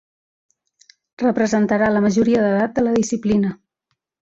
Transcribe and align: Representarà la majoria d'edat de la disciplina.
Representarà 1.25 1.93
la 1.95 2.03
majoria 2.09 2.43
d'edat 2.49 2.77
de 2.81 2.89
la 2.91 2.99
disciplina. 3.01 3.57